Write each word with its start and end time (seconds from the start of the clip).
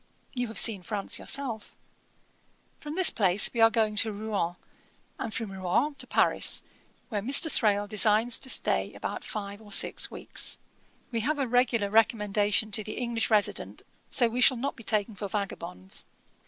You 0.33 0.47
have 0.47 0.57
seen 0.57 0.81
France 0.81 1.19
yourself. 1.19 1.75
From 2.79 2.95
this 2.95 3.11
place 3.11 3.51
we 3.53 3.59
are 3.61 3.69
going 3.69 3.95
to 3.97 4.11
Rouen, 4.11 4.55
and 5.19 5.31
from 5.31 5.51
Rouen 5.51 5.93
to 5.99 6.07
Paris, 6.07 6.63
where 7.09 7.21
Mr. 7.21 7.51
Thrale 7.51 7.85
designs 7.85 8.39
to 8.39 8.49
stay 8.49 8.95
about 8.95 9.23
five 9.23 9.61
or 9.61 9.71
six 9.71 10.09
weeks. 10.09 10.57
We 11.11 11.19
have 11.19 11.37
a 11.37 11.47
regular 11.47 11.91
recommendation 11.91 12.71
to 12.71 12.83
the 12.83 12.93
English 12.97 13.29
resident, 13.29 13.83
so 14.09 14.27
we 14.27 14.41
shall 14.41 14.57
not 14.57 14.75
be 14.75 14.81
taken 14.83 15.13
for 15.13 15.27
vagabonds. 15.27 16.03